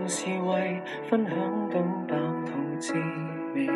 [0.00, 0.80] 像是为
[1.10, 1.36] 分享
[1.68, 1.78] 到
[2.08, 2.94] 白头滋
[3.54, 3.68] 味。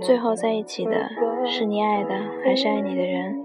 [0.00, 1.08] 最后在一起的
[1.46, 2.10] 是你爱的，
[2.44, 3.44] 还是爱你的人？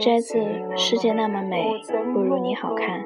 [0.00, 0.38] 摘自
[0.76, 1.64] 《世界那么美，
[2.12, 3.04] 不如你好看》。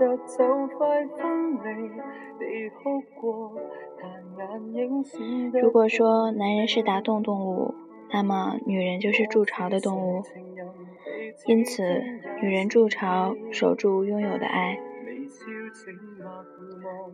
[5.61, 7.75] 如果说男人是打洞动物，
[8.11, 10.23] 那么女人就是筑巢的动物。
[11.47, 11.83] 因此，
[12.43, 14.77] 女人筑巢，守住拥有的爱；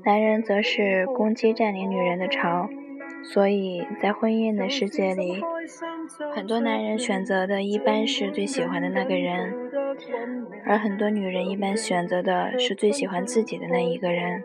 [0.04, 2.68] 男人则是攻击占领女人的巢。
[3.22, 5.42] 所以在婚姻的世界里，
[6.34, 9.54] 很多男人选择的一般是最喜欢的那个人，
[10.66, 14.44] 而很多女人一般选择的是最喜欢自己的那一个人。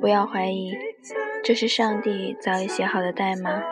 [0.00, 0.72] 不要怀疑，
[1.44, 3.62] 这是上帝早已写好的代码。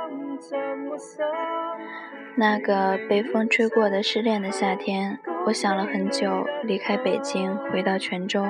[2.34, 8.44] 那个被风吹过的失恋的夏天，我想了很久，离开北京，回到泉州。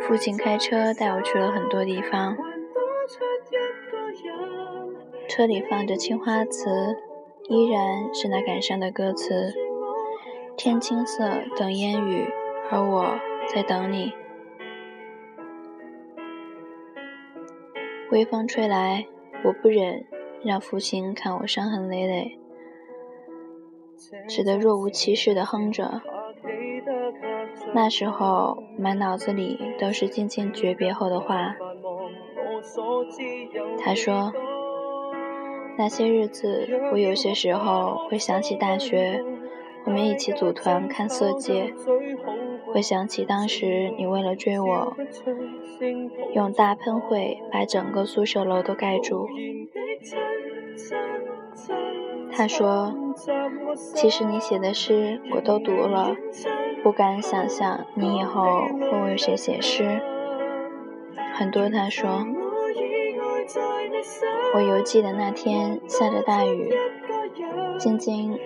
[0.00, 2.36] 父亲开车带我去了很多地方，
[5.28, 6.96] 车里放着青花瓷，
[7.48, 9.52] 依然是那感伤的歌词：
[10.56, 12.28] 天青色等烟雨，
[12.70, 13.18] 而我
[13.52, 14.14] 在等你。
[18.10, 19.06] 微风吹来，
[19.44, 20.04] 我不忍
[20.44, 22.38] 让父亲看我伤痕累累，
[24.28, 26.00] 只得若无其事地哼着。
[27.74, 31.54] 那时候，满脑子里都是渐渐诀别后的话。
[33.78, 34.32] 他说
[35.76, 39.22] ：“那些日子，我有些时候会想起大学，
[39.84, 41.72] 我们一起组团看色戒，
[42.72, 44.96] 会想起当时你为了追我，
[46.34, 49.28] 用大喷绘把整个宿舍楼都盖住。”
[52.32, 52.94] 他说
[53.94, 56.16] ：“其实你写的诗我都读了。”
[56.82, 60.00] 不敢想象你以后会为谁写诗。
[61.34, 62.24] 很多他说，
[64.54, 66.72] 我邮寄的那天下着大雨，
[67.78, 68.38] 晶晶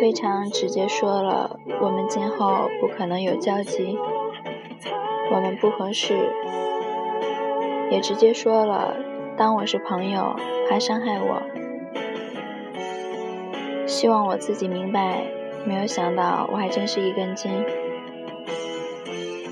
[0.00, 3.98] 非常直接说了，我们今后不可能有交集，
[5.30, 6.30] 我们不合适，
[7.90, 8.96] 也直接说了，
[9.36, 10.34] 当我是朋友，
[10.68, 11.42] 怕伤害我，
[13.86, 15.22] 希望我自己明白。
[15.66, 17.50] 没有想到，我还真是一根筋。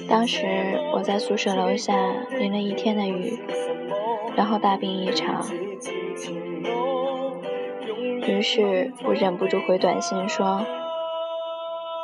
[0.08, 0.44] 当时
[0.92, 1.94] 我在宿舍楼下
[2.38, 3.38] 淋了一天的雨，
[4.36, 5.42] 然后大病一场。
[8.26, 10.66] 于是我忍不住回短信说：“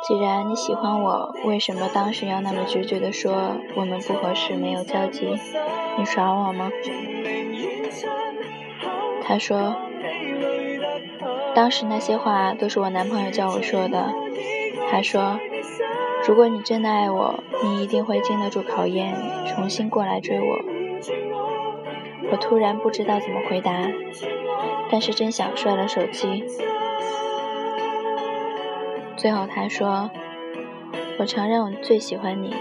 [0.07, 5.37] 既然你喜欢我，为什么当时要那么决绝地说我们不合适，没有交集？
[5.99, 6.71] 你耍我吗？”
[9.29, 9.75] 他说。
[11.55, 14.13] 当时那些话都是我男朋友叫我说的。
[14.89, 15.39] 他说
[16.25, 19.13] ：“如果你真的爱我，你一定会经得住考验，
[19.47, 20.59] 重新过来追我。”
[22.31, 23.71] 我突然不知道怎么回答，
[24.89, 26.45] 但是真想摔了手机。
[29.17, 30.09] 最后他说
[31.19, 32.55] ：“我承认我最喜欢你，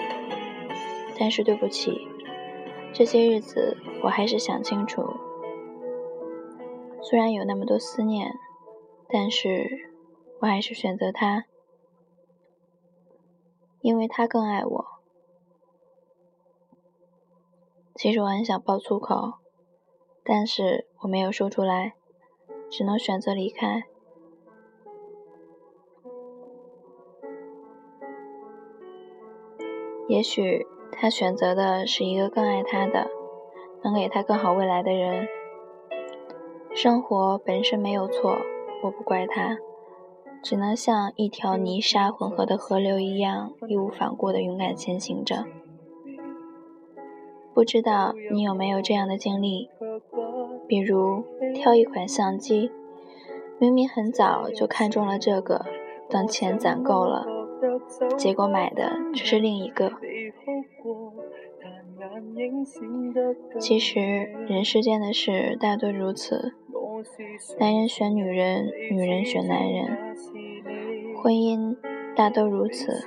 [1.18, 2.08] 但是对不起，
[2.92, 5.16] 这些日子我还是想清楚，
[7.08, 8.34] 虽然有那么多思念。”
[9.10, 9.88] 但是，
[10.40, 11.46] 我还是选择他，
[13.80, 14.86] 因为他更爱我。
[17.94, 19.38] 其实我很想爆粗口，
[20.22, 21.94] 但是我没有说出来，
[22.68, 23.84] 只能选择离开。
[30.06, 33.08] 也许他选择的是一个更爱他的、
[33.82, 35.37] 能给他更好未来的人。
[36.80, 38.38] 生活本身没有错。
[38.84, 39.58] 我不怪他，
[40.44, 45.44] 只能像一条泥沙混合的河流一样，义无反顾地勇敢前行着。
[47.52, 49.68] 不知道你有没有这样的经历？
[50.68, 52.70] 比如挑一款相机，
[53.58, 55.66] 明明很早就看中了这个，
[56.08, 57.26] 等钱攒够了，
[58.16, 59.90] 结果买的却是另一个。
[63.58, 64.00] 其实
[64.46, 66.54] 人世间的事大多如此。
[67.60, 70.16] 男人选女人，女人选男人，
[71.22, 71.76] 婚姻
[72.16, 73.04] 大都如此。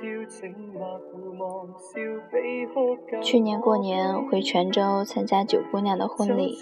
[3.20, 6.56] 去年过年回泉州参加九姑娘的婚礼，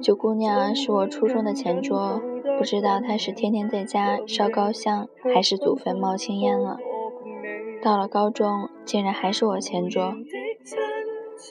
[0.00, 2.22] 九姑娘是我初中的前桌，
[2.58, 6.78] 不知道她是天天在家烧高香，还是祖坟冒青烟了。
[7.82, 10.14] 到了高中，竟然还是我前桌。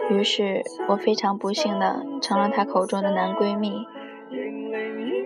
[0.09, 3.85] 于是我非常不幸的成了她口中的男闺蜜。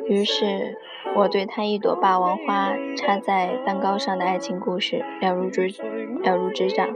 [0.07, 0.77] 于是
[1.15, 5.73] 我对他一朵霸王花插在蛋糕上的爱情故事了如指
[6.23, 6.87] 了如指掌。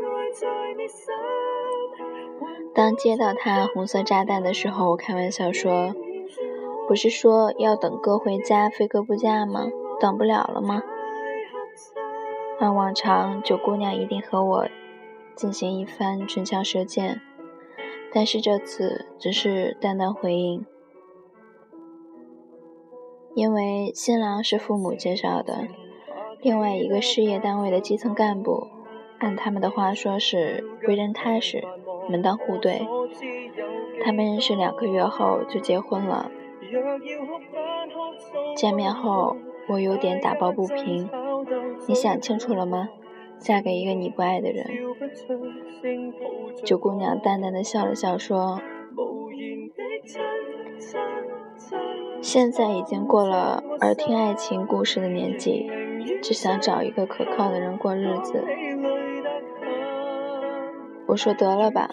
[2.73, 5.93] 当接到他红色炸弹的时候，我开玩笑说
[6.87, 9.65] ：“不是说要等哥回家非哥不嫁吗？
[9.99, 10.81] 等不了了吗？”
[12.59, 14.67] 按往常，九姑娘一定和我
[15.35, 17.19] 进行一番唇枪舌剑，
[18.13, 20.65] 但是这次只是淡淡回应。
[23.33, 25.67] 因为新郎是父母介绍的，
[26.41, 28.67] 另外一个事业单位的基层干部，
[29.19, 31.63] 按他们的话说是为人踏实。
[32.09, 32.85] 门当户对，
[34.03, 36.29] 他们认识两个月后就结婚了。
[38.55, 39.37] 见面后，
[39.69, 41.09] 我有点打抱不平。
[41.87, 42.89] 你想清楚了吗？
[43.41, 44.67] 嫁给一个你不爱的人？
[46.63, 48.61] 九姑娘淡淡的笑了笑说
[52.21, 55.67] ：“现在已经过了耳听爱情故事的年纪，
[56.21, 58.45] 只想找一个可靠的人过日子。”
[61.09, 61.89] 我说得了吧，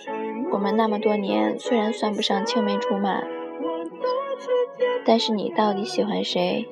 [0.53, 3.23] 我们那么多年虽然算不上青梅竹马，
[5.07, 6.69] 但是你到底喜欢谁，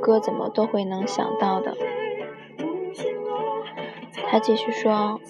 [0.00, 1.76] 哥怎么都会能想到的。
[4.34, 5.20] 他继续说，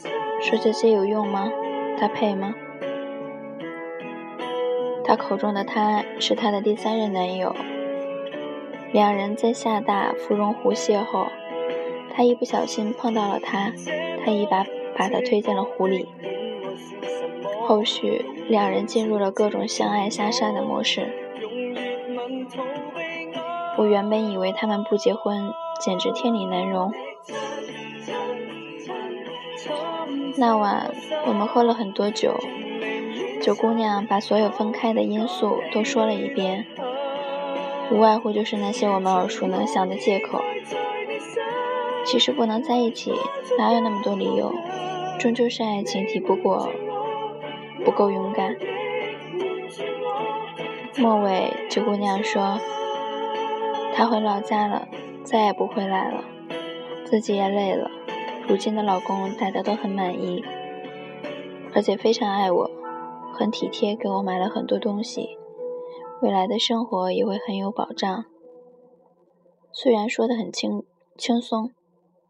[0.41, 1.53] 说这些有用吗？
[1.99, 2.55] 他配吗？
[5.05, 7.55] 他口中的他是他的第三任男友，
[8.95, 11.27] 两人在厦大芙蓉湖邂逅，
[12.17, 13.75] 他一不小心碰到了他，
[14.25, 14.65] 他一把。
[14.97, 16.07] 把他推进了湖里。
[17.67, 21.13] 后续两人进入了各种相爱下山的模式。
[23.77, 26.93] 我原本以为他们不结婚简直天理难容。
[30.37, 30.93] 那晚
[31.27, 32.35] 我们喝了很多酒，
[33.41, 36.67] 九姑娘把所有分开的因素都说了一遍，
[37.91, 40.43] 无外乎就是那些我们耳熟能详的借口。
[42.05, 43.13] 其实不能在一起，
[43.59, 44.53] 哪有那么多理由？
[45.19, 46.69] 终究是爱情抵不过，
[47.85, 48.57] 不够勇敢。
[50.99, 52.59] 末尾，九姑娘说
[53.95, 54.89] ：“她回老家了，
[55.23, 56.25] 再也不回来了，
[57.05, 57.91] 自己也累了。
[58.47, 60.45] 如今的老公大家都很满意，
[61.75, 62.71] 而且非常爱我，
[63.33, 65.39] 很体贴，给我买了很多东西，
[66.21, 68.27] 未来的生活也会很有保障。”
[69.73, 70.85] 虽然说的很轻
[71.17, 71.73] 轻松，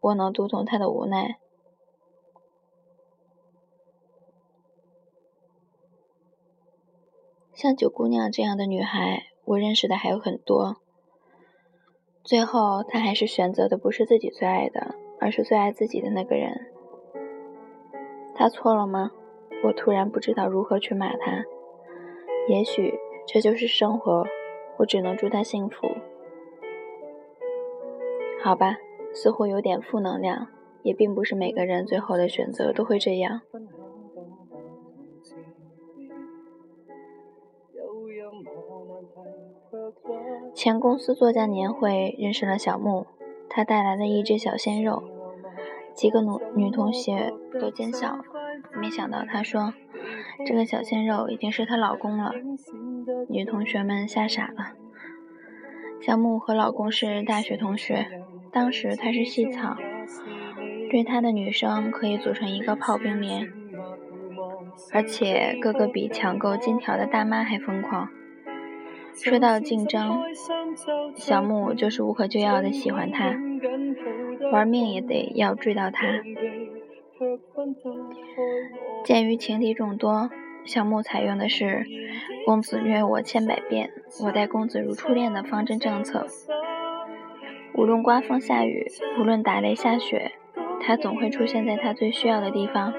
[0.01, 1.39] 我能读懂她的无奈。
[7.53, 10.77] 像九姑娘这样的女孩，我认识的还有很多。
[12.23, 16.67] 最后，她还是选择的不是自己最爱的，而是最爱自己的那个人。
[18.35, 19.11] 他错了吗？
[19.65, 21.45] 我突然不知道如何去骂他。
[22.47, 22.93] 也许
[23.27, 24.27] 这就是生活，
[24.77, 25.89] 我只能祝他幸福。
[28.43, 28.77] 好吧，
[29.15, 30.49] 似乎有点负能量，
[30.83, 33.41] 也并不是每个人最后的选择都会这样。
[40.55, 43.07] 前公司作家年会认识了小木，
[43.49, 45.03] 他带来了一只小鲜肉，
[45.95, 48.25] 几个女女同学都奸笑了。
[48.81, 49.75] 没想到他说
[50.47, 52.33] 这个小鲜肉已经是她老公了，
[53.29, 54.73] 女同学们吓傻了。
[56.01, 58.07] 小木和老公是大学同学，
[58.53, 59.77] 当时他是系草，
[60.91, 63.49] 追他的女生可以组成一个炮兵连，
[64.93, 68.11] 而且个个比抢购金条的大妈还疯狂。
[69.15, 70.21] 说到竞争，
[71.15, 73.35] 小木就是无可救药的喜欢他，
[74.53, 76.07] 玩命也得要追到他。
[79.05, 80.31] 鉴于情敌众多，
[80.65, 81.87] 小木采用的是
[82.45, 83.91] “公子虐我千百遍，
[84.25, 86.27] 我待公子如初恋”的方针政策。
[87.75, 88.87] 无论刮风下雨，
[89.19, 90.33] 无论打雷下雪，
[90.81, 92.93] 他总会出现在他最需要的地方。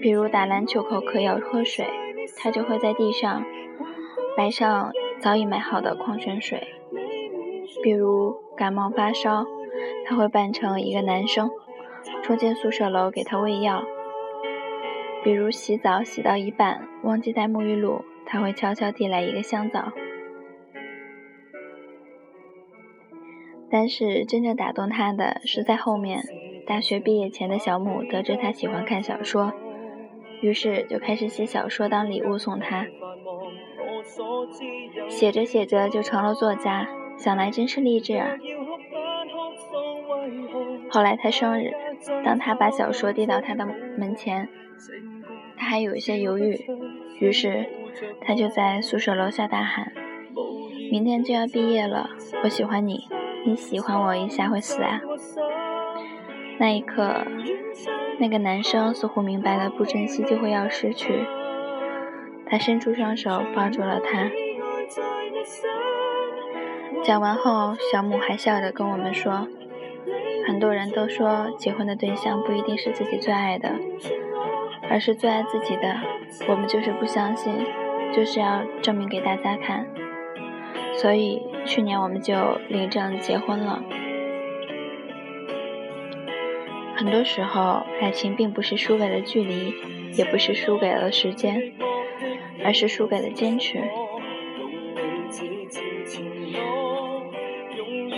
[0.00, 1.86] 比如打篮球口渴要喝水，
[2.38, 3.44] 他就会在地上。
[4.36, 6.66] 摆上早已买好的矿泉水，
[7.84, 9.44] 比如感冒发烧，
[10.06, 11.50] 他会扮成一个男生，
[12.22, 13.82] 冲进宿舍楼给他喂药；
[15.22, 19.92] 比如洗澡洗到一半忘记带沐浴露，他会悄悄递来一个香皂。
[23.70, 26.22] 但是真正打动他的是在后面，
[26.66, 29.52] 大学毕业前的小母得知他喜欢看小说，
[30.40, 32.86] 于是就开始写小说当礼物送他。
[35.10, 38.30] 写着写着就成了作家，想来真是励志啊！
[40.90, 41.72] 后来他生日，
[42.24, 43.66] 当他把小说递到他的
[43.96, 44.48] 门前，
[45.56, 46.58] 他还有一些犹豫，
[47.20, 47.66] 于是
[48.20, 49.92] 他就在宿舍楼下大喊
[50.90, 52.10] ：“明天就要毕业了，
[52.42, 53.08] 我喜欢你，
[53.46, 55.00] 你喜欢我一下会死啊！
[56.58, 57.26] 那一刻，
[58.18, 61.24] 那个男生似乎明白了，不珍惜就会要失去。
[62.46, 64.30] 他伸出双手抱住了她。
[67.04, 69.46] 讲完后，小母还笑着跟我们说
[70.48, 73.70] ：“很多人都说结婚的对象不一定是自己最爱的，
[74.88, 76.00] 而是最爱自己的。
[76.48, 77.52] 我们就是不相信，
[78.14, 79.86] 就是要证明给大家看。
[80.94, 82.34] 所以去年我们就
[82.70, 83.82] 领证结婚了。
[86.96, 89.74] 很多时候，爱情并不是输给了距离，
[90.14, 91.74] 也不是输给了时间，
[92.64, 93.82] 而是输给了坚持。”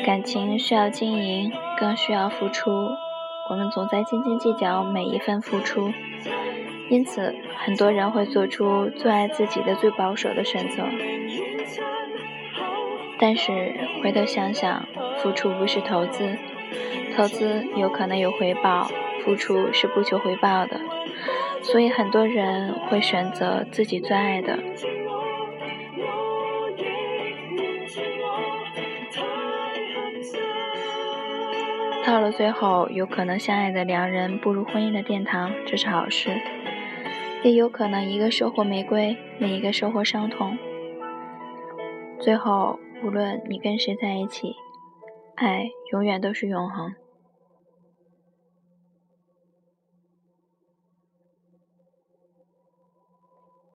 [0.06, 2.70] 感情需要经营，更需要付出。
[3.50, 5.92] 我们总在斤斤计较每一份付出，
[6.88, 10.84] 因此很多人会做出最爱自己的最保守的选择。
[13.18, 14.86] 但是回头想想，
[15.18, 16.38] 付出不是投资，
[17.16, 18.88] 投资有可能有回报，
[19.25, 20.80] 付出是不求回报的。
[21.62, 24.56] 所以很多人会选择自己最爱的。
[32.06, 36.30] 到了最后，有可能相爱的两人步入婚姻的殿堂，这是好事；
[37.42, 40.56] 也有可能一个收获玫瑰，另一个收获伤痛。
[42.20, 44.54] 最后，无论你跟谁在一起，
[45.34, 46.94] 爱永远都是永恒。